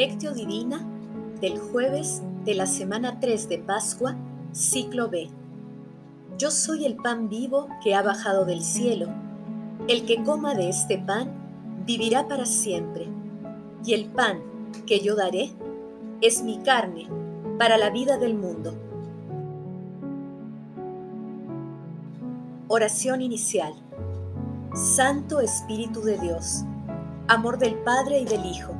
[0.00, 0.80] Divina
[1.42, 4.16] del jueves de la semana 3 de Pascua,
[4.50, 5.28] ciclo B.
[6.38, 9.08] Yo soy el pan vivo que ha bajado del cielo.
[9.88, 13.08] El que coma de este pan vivirá para siempre.
[13.84, 14.40] Y el pan
[14.86, 15.50] que yo daré
[16.22, 17.06] es mi carne
[17.58, 18.72] para la vida del mundo.
[22.68, 23.74] Oración inicial.
[24.72, 26.64] Santo Espíritu de Dios,
[27.28, 28.79] amor del Padre y del Hijo,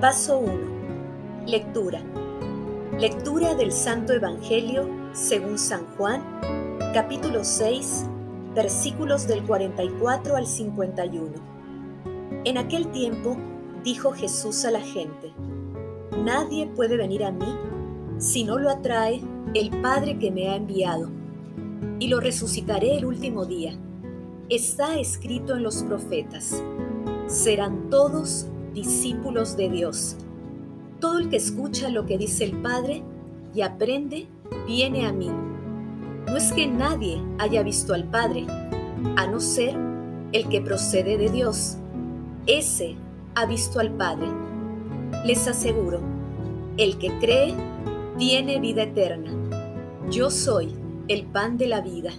[0.00, 1.46] Paso 1.
[1.46, 2.00] Lectura.
[2.98, 6.22] Lectura del Santo Evangelio según San Juan,
[6.94, 8.06] capítulo 6,
[8.54, 11.34] versículos del 44 al 51.
[12.46, 13.36] En aquel tiempo
[13.84, 15.34] dijo Jesús a la gente,
[16.24, 17.54] Nadie puede venir a mí
[18.16, 19.20] si no lo atrae
[19.52, 21.10] el Padre que me ha enviado,
[21.98, 23.74] y lo resucitaré el último día.
[24.48, 26.62] Está escrito en los profetas,
[27.26, 30.16] serán todos discípulos de Dios.
[31.00, 33.02] Todo el que escucha lo que dice el Padre
[33.54, 34.28] y aprende,
[34.66, 35.30] viene a mí.
[36.26, 38.46] No es que nadie haya visto al Padre,
[39.16, 39.76] a no ser
[40.32, 41.76] el que procede de Dios.
[42.46, 42.96] Ese
[43.34, 44.28] ha visto al Padre.
[45.24, 46.00] Les aseguro,
[46.76, 47.54] el que cree
[48.18, 49.30] tiene vida eterna.
[50.10, 50.74] Yo soy
[51.08, 52.10] el pan de la vida.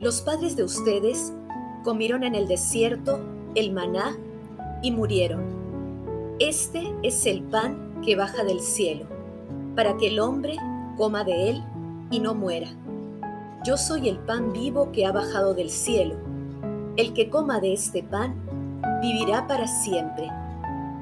[0.00, 1.32] Los padres de ustedes
[1.84, 3.20] comieron en el desierto
[3.54, 4.16] el maná
[4.82, 5.65] y murieron.
[6.38, 9.06] Este es el pan que baja del cielo,
[9.74, 10.58] para que el hombre
[10.98, 11.64] coma de él
[12.10, 12.68] y no muera.
[13.64, 16.14] Yo soy el pan vivo que ha bajado del cielo.
[16.98, 18.34] El que coma de este pan
[19.00, 20.28] vivirá para siempre.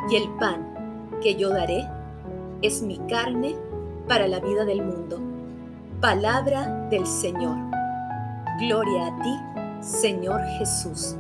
[0.09, 1.84] Y el pan que yo daré
[2.62, 3.56] es mi carne
[4.06, 5.19] para la vida del mundo.
[6.00, 7.56] Palabra del Señor.
[8.61, 11.17] Gloria a ti, Señor Jesús.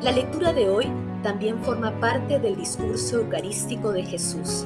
[0.00, 0.86] La lectura de hoy
[1.24, 4.64] también forma parte del discurso eucarístico de Jesús.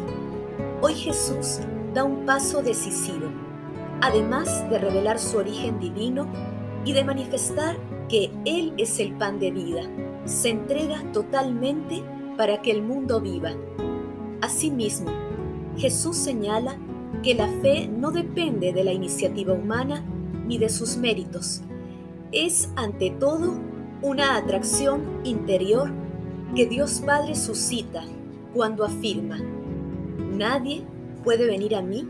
[0.82, 1.60] Hoy Jesús
[1.94, 3.28] da un paso decisivo,
[4.02, 6.26] además de revelar su origen divino
[6.84, 7.78] y de manifestar
[8.10, 9.80] que Él es el pan de vida.
[10.26, 12.02] Se entrega totalmente
[12.36, 13.52] para que el mundo viva.
[14.42, 15.10] Asimismo,
[15.78, 16.76] Jesús señala
[17.22, 20.04] que la fe no depende de la iniciativa humana
[20.46, 21.62] ni de sus méritos.
[22.32, 23.71] Es ante todo
[24.02, 25.88] una atracción interior
[26.56, 28.02] que Dios Padre suscita
[28.52, 29.38] cuando afirma,
[30.32, 30.84] nadie
[31.22, 32.08] puede venir a mí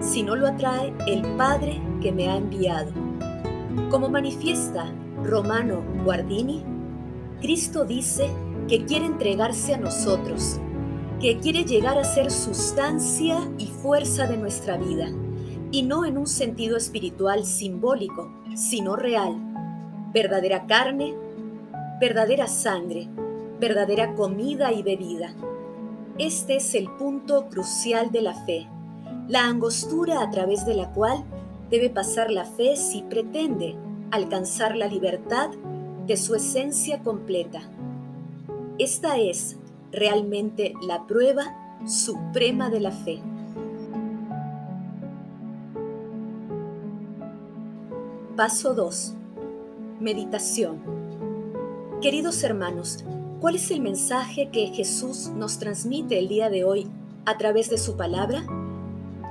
[0.00, 2.92] si no lo atrae el Padre que me ha enviado.
[3.90, 4.92] Como manifiesta
[5.24, 6.62] Romano Guardini,
[7.40, 8.28] Cristo dice
[8.68, 10.60] que quiere entregarse a nosotros,
[11.20, 15.08] que quiere llegar a ser sustancia y fuerza de nuestra vida,
[15.70, 19.47] y no en un sentido espiritual simbólico, sino real
[20.12, 21.14] verdadera carne,
[22.00, 23.08] verdadera sangre,
[23.60, 25.34] verdadera comida y bebida.
[26.18, 28.66] Este es el punto crucial de la fe,
[29.28, 31.24] la angostura a través de la cual
[31.70, 33.76] debe pasar la fe si pretende
[34.10, 35.50] alcanzar la libertad
[36.06, 37.60] de su esencia completa.
[38.78, 39.56] Esta es
[39.92, 43.20] realmente la prueba suprema de la fe.
[48.36, 49.14] Paso 2.
[50.00, 50.80] Meditación.
[52.00, 53.04] Queridos hermanos,
[53.40, 56.88] ¿cuál es el mensaje que Jesús nos transmite el día de hoy
[57.24, 58.44] a través de su palabra?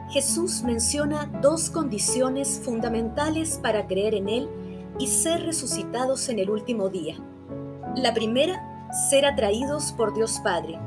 [0.10, 4.50] Jesús menciona dos condiciones fundamentales para creer en Él
[5.00, 7.16] y ser resucitados en el último día.
[7.96, 10.78] La primera, ser atraídos por Dios Padre,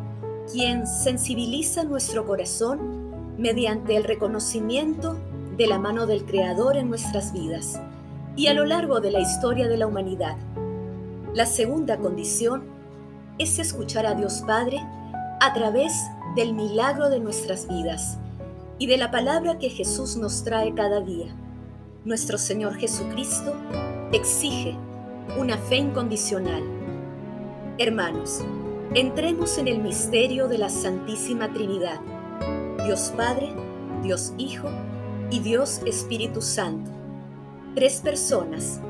[0.52, 5.16] quien sensibiliza nuestro corazón mediante el reconocimiento
[5.56, 7.80] de la mano del Creador en nuestras vidas
[8.36, 10.36] y a lo largo de la historia de la humanidad.
[11.34, 12.64] La segunda condición
[13.38, 14.78] es escuchar a Dios Padre
[15.40, 15.92] a través
[16.36, 18.18] del milagro de nuestras vidas
[18.78, 21.34] y de la palabra que Jesús nos trae cada día.
[22.04, 23.54] Nuestro Señor Jesucristo
[24.12, 24.76] exige
[25.38, 26.62] una fe incondicional.
[27.78, 28.40] Hermanos,
[28.94, 32.00] entremos en el misterio de la Santísima Trinidad,
[32.84, 33.54] Dios Padre,
[34.02, 34.68] Dios Hijo
[35.30, 36.99] y Dios Espíritu Santo
[37.74, 38.80] tres personas,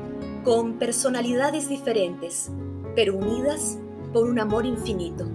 [0.43, 2.49] con personalidades diferentes,
[2.95, 3.77] pero unidas
[4.13, 5.25] por un amor infinito.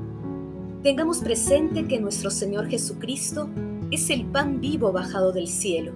[0.82, 3.48] Tengamos presente que nuestro Señor Jesucristo
[3.90, 5.93] es el pan vivo bajado del cielo,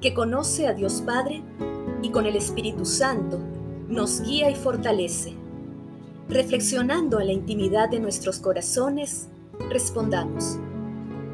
[0.00, 1.42] que conoce a Dios Padre
[2.02, 3.38] y con el Espíritu Santo
[3.88, 5.34] nos guía y fortalece.
[6.28, 9.28] Reflexionando en la intimidad de nuestros corazones,
[9.68, 10.58] respondamos,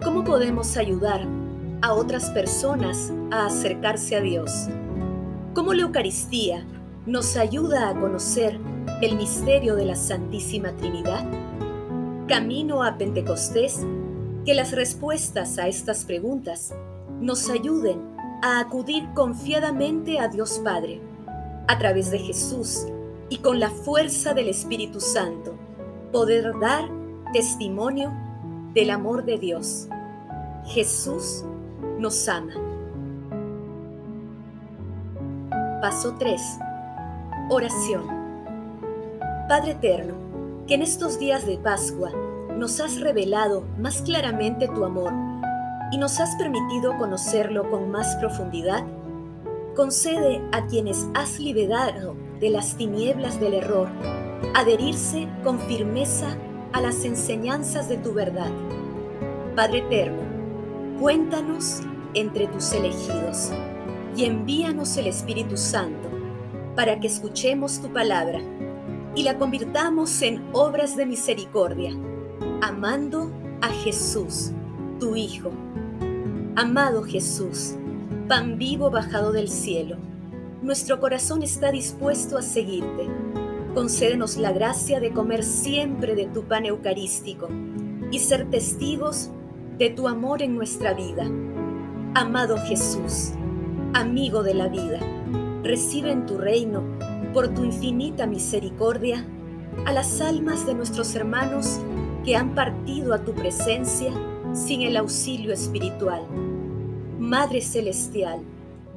[0.02, 1.26] ¿cómo podemos ayudar
[1.82, 4.68] a otras personas a acercarse a Dios?
[5.56, 6.66] ¿Cómo la Eucaristía
[7.06, 8.60] nos ayuda a conocer
[9.00, 11.26] el misterio de la Santísima Trinidad?
[12.28, 13.80] Camino a Pentecostés,
[14.44, 16.74] que las respuestas a estas preguntas
[17.22, 18.02] nos ayuden
[18.42, 21.00] a acudir confiadamente a Dios Padre,
[21.68, 22.86] a través de Jesús
[23.30, 25.54] y con la fuerza del Espíritu Santo,
[26.12, 26.84] poder dar
[27.32, 28.12] testimonio
[28.74, 29.88] del amor de Dios.
[30.66, 31.46] Jesús
[31.98, 32.65] nos ama.
[35.80, 36.58] Paso 3.
[37.50, 38.06] Oración.
[39.46, 40.14] Padre Eterno,
[40.66, 42.10] que en estos días de Pascua
[42.56, 45.12] nos has revelado más claramente tu amor
[45.92, 48.84] y nos has permitido conocerlo con más profundidad,
[49.76, 53.88] concede a quienes has liberado de las tinieblas del error
[54.54, 56.38] adherirse con firmeza
[56.72, 58.50] a las enseñanzas de tu verdad.
[59.54, 60.22] Padre Eterno,
[60.98, 61.82] cuéntanos
[62.14, 63.52] entre tus elegidos
[64.16, 66.08] y envíanos el Espíritu Santo
[66.74, 68.40] para que escuchemos tu palabra
[69.14, 71.92] y la convirtamos en obras de misericordia,
[72.62, 73.30] amando
[73.60, 74.52] a Jesús,
[74.98, 75.50] tu Hijo.
[76.54, 77.74] Amado Jesús,
[78.28, 79.96] pan vivo bajado del cielo,
[80.62, 83.06] nuestro corazón está dispuesto a seguirte.
[83.74, 87.48] Concédenos la gracia de comer siempre de tu pan eucarístico
[88.10, 89.30] y ser testigos
[89.76, 91.24] de tu amor en nuestra vida.
[92.14, 93.32] Amado Jesús,
[93.96, 95.00] amigo de la vida,
[95.62, 96.82] recibe en tu reino,
[97.32, 99.26] por tu infinita misericordia,
[99.86, 101.80] a las almas de nuestros hermanos
[102.22, 104.12] que han partido a tu presencia
[104.52, 106.26] sin el auxilio espiritual.
[107.18, 108.40] Madre Celestial,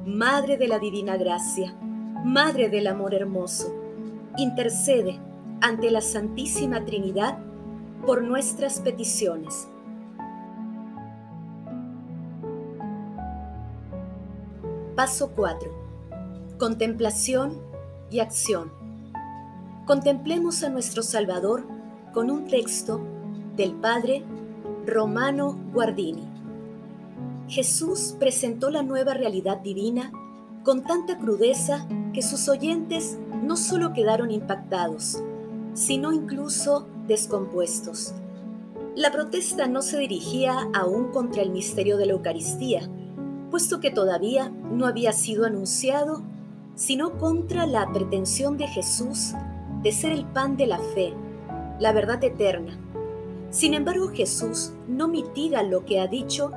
[0.04, 1.74] Madre de la Divina Gracia,
[2.22, 3.74] Madre del Amor Hermoso,
[4.36, 5.18] intercede
[5.62, 7.38] ante la Santísima Trinidad
[8.04, 9.66] por nuestras peticiones
[15.00, 15.70] Paso 4.
[16.58, 17.56] Contemplación
[18.10, 18.70] y acción.
[19.86, 21.64] Contemplemos a nuestro Salvador
[22.12, 23.00] con un texto
[23.56, 24.22] del Padre
[24.86, 26.28] Romano Guardini.
[27.48, 30.12] Jesús presentó la nueva realidad divina
[30.64, 35.22] con tanta crudeza que sus oyentes no solo quedaron impactados,
[35.72, 38.12] sino incluso descompuestos.
[38.96, 42.86] La protesta no se dirigía aún contra el misterio de la Eucaristía,
[43.50, 46.22] puesto que todavía no había sido anunciado,
[46.74, 49.34] sino contra la pretensión de Jesús
[49.82, 51.14] de ser el pan de la fe,
[51.78, 52.78] la verdad eterna.
[53.50, 56.52] Sin embargo, Jesús no mitiga lo que ha dicho,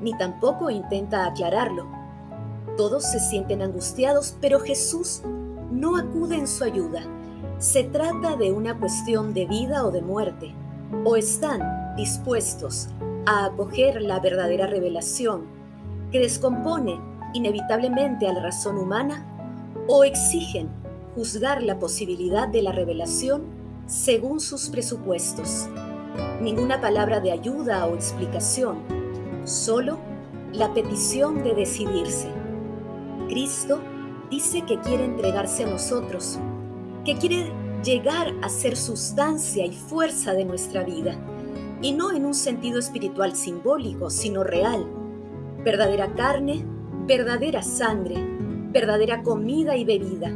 [0.00, 1.86] ni tampoco intenta aclararlo.
[2.76, 5.22] Todos se sienten angustiados, pero Jesús
[5.72, 7.02] no acude en su ayuda.
[7.58, 10.54] Se trata de una cuestión de vida o de muerte.
[11.04, 12.88] O están dispuestos
[13.26, 15.57] a acoger la verdadera revelación
[16.10, 17.00] que descompone
[17.34, 19.26] inevitablemente a la razón humana
[19.86, 20.68] o exigen
[21.14, 23.42] juzgar la posibilidad de la revelación
[23.86, 25.68] según sus presupuestos.
[26.40, 28.78] Ninguna palabra de ayuda o explicación,
[29.44, 29.98] solo
[30.52, 32.28] la petición de decidirse.
[33.28, 33.80] Cristo
[34.30, 36.38] dice que quiere entregarse a nosotros,
[37.04, 41.16] que quiere llegar a ser sustancia y fuerza de nuestra vida,
[41.80, 44.86] y no en un sentido espiritual simbólico, sino real
[45.64, 46.64] verdadera carne,
[47.06, 48.16] verdadera sangre,
[48.70, 50.32] verdadera comida y bebida.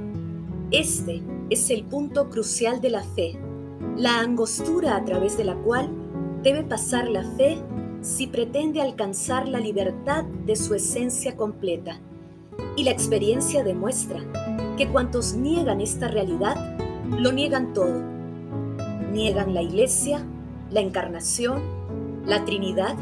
[0.70, 3.38] Este es el punto crucial de la fe,
[3.96, 5.88] la angostura a través de la cual
[6.42, 7.58] debe pasar la fe
[8.00, 12.00] si pretende alcanzar la libertad de su esencia completa.
[12.76, 14.20] Y la experiencia demuestra
[14.76, 16.76] que cuantos niegan esta realidad,
[17.18, 18.00] lo niegan todo.
[19.12, 20.26] Niegan la iglesia,
[20.70, 21.60] la encarnación,
[22.26, 22.96] la Trinidad,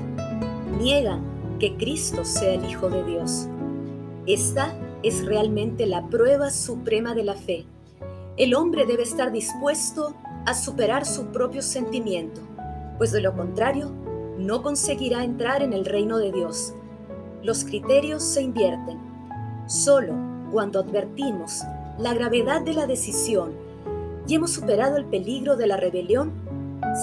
[0.80, 1.22] niegan
[1.60, 3.46] que Cristo sea el Hijo de Dios.
[4.26, 7.66] Esta es realmente la prueba suprema de la fe.
[8.36, 10.14] El hombre debe estar dispuesto
[10.46, 12.40] a superar su propio sentimiento,
[12.96, 13.92] pues de lo contrario,
[14.38, 16.72] no conseguirá entrar en el reino de Dios.
[17.42, 18.98] Los criterios se invierten.
[19.66, 20.14] Solo
[20.50, 21.62] cuando advertimos
[21.98, 23.52] la gravedad de la decisión
[24.26, 26.32] y hemos superado el peligro de la rebelión,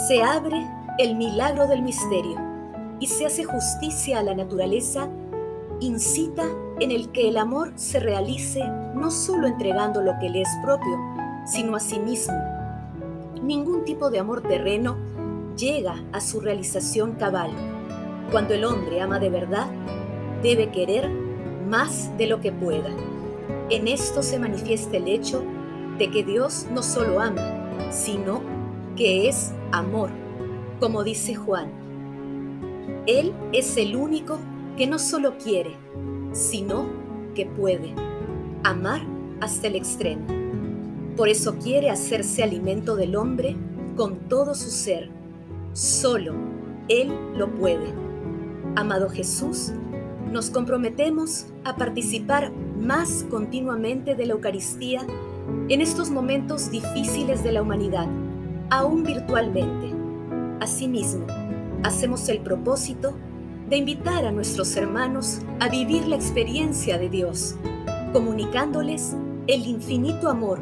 [0.07, 2.46] se abre el milagro del misterio
[2.99, 5.09] y se hace justicia a la naturaleza
[5.79, 6.45] incita
[6.79, 8.63] en el que el amor se realice
[8.95, 10.97] no solo entregando lo que le es propio,
[11.45, 12.35] sino a sí mismo.
[13.41, 14.97] Ningún tipo de amor terreno
[15.55, 17.51] llega a su realización cabal.
[18.31, 19.67] Cuando el hombre ama de verdad,
[20.41, 21.09] debe querer
[21.69, 22.89] más de lo que pueda.
[23.69, 25.43] En esto se manifiesta el hecho
[25.97, 27.41] de que Dios no solo ama,
[27.91, 28.41] sino
[28.95, 30.09] que es amor,
[30.79, 31.86] como dice Juan.
[33.07, 34.37] Él es el único
[34.75, 35.71] que no solo quiere,
[36.33, 36.85] sino
[37.33, 37.93] que puede
[38.63, 39.01] amar
[39.39, 40.25] hasta el extremo.
[41.15, 43.55] Por eso quiere hacerse alimento del hombre
[43.95, 45.09] con todo su ser.
[45.71, 46.33] Solo
[46.89, 47.93] Él lo puede.
[48.75, 49.71] Amado Jesús,
[50.29, 55.07] nos comprometemos a participar más continuamente de la Eucaristía
[55.69, 58.07] en estos momentos difíciles de la humanidad,
[58.69, 59.93] aún virtualmente.
[60.59, 61.25] Asimismo,
[61.83, 63.15] hacemos el propósito
[63.69, 67.55] de invitar a nuestros hermanos a vivir la experiencia de Dios,
[68.13, 69.15] comunicándoles
[69.47, 70.59] el infinito amor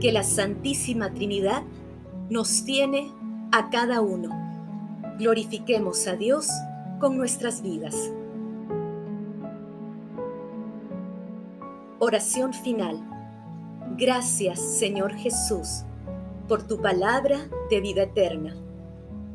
[0.00, 1.62] que la Santísima Trinidad
[2.30, 3.12] nos tiene
[3.52, 4.30] a cada uno.
[5.18, 6.48] Glorifiquemos a Dios
[7.00, 8.12] con nuestras vidas.
[12.00, 13.00] Oración final.
[13.96, 15.82] Gracias, Señor Jesús,
[16.46, 17.38] por tu palabra
[17.70, 18.54] de vida eterna.